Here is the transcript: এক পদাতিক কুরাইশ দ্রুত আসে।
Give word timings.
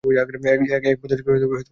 এক 0.03 0.97
পদাতিক 1.01 1.23
কুরাইশ 1.25 1.41
দ্রুত 1.41 1.53
আসে। 1.55 1.69